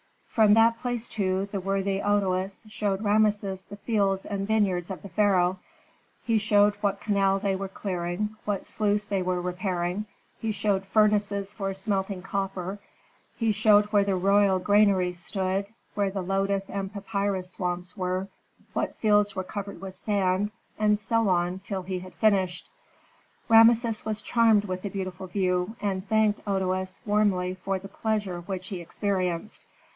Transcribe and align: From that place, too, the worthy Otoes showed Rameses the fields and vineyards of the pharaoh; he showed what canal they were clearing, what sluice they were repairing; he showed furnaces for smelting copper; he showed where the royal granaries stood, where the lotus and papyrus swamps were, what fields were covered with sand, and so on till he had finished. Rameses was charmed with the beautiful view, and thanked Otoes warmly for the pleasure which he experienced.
From 0.25 0.53
that 0.53 0.77
place, 0.77 1.07
too, 1.09 1.47
the 1.51 1.59
worthy 1.59 1.99
Otoes 2.01 2.65
showed 2.71 3.03
Rameses 3.03 3.65
the 3.65 3.75
fields 3.75 4.25
and 4.25 4.47
vineyards 4.47 4.89
of 4.89 5.01
the 5.03 5.09
pharaoh; 5.09 5.59
he 6.23 6.39
showed 6.39 6.73
what 6.75 7.01
canal 7.01 7.37
they 7.37 7.53
were 7.55 7.67
clearing, 7.67 8.35
what 8.45 8.65
sluice 8.65 9.05
they 9.05 9.21
were 9.21 9.41
repairing; 9.41 10.05
he 10.39 10.51
showed 10.53 10.85
furnaces 10.85 11.53
for 11.53 11.73
smelting 11.73 12.21
copper; 12.23 12.79
he 13.35 13.51
showed 13.51 13.87
where 13.87 14.05
the 14.05 14.15
royal 14.15 14.57
granaries 14.57 15.19
stood, 15.19 15.67
where 15.95 16.09
the 16.09 16.21
lotus 16.23 16.67
and 16.69 16.93
papyrus 16.93 17.51
swamps 17.51 17.95
were, 17.97 18.27
what 18.73 18.95
fields 18.95 19.35
were 19.35 19.43
covered 19.43 19.81
with 19.81 19.93
sand, 19.93 20.49
and 20.79 20.97
so 20.97 21.27
on 21.29 21.59
till 21.59 21.83
he 21.83 21.99
had 21.99 22.13
finished. 22.15 22.69
Rameses 23.49 24.03
was 24.05 24.23
charmed 24.23 24.65
with 24.65 24.81
the 24.81 24.89
beautiful 24.89 25.27
view, 25.27 25.75
and 25.81 26.07
thanked 26.07 26.41
Otoes 26.47 27.01
warmly 27.05 27.53
for 27.55 27.77
the 27.77 27.89
pleasure 27.89 28.39
which 28.39 28.67
he 28.69 28.79
experienced. 28.81 29.65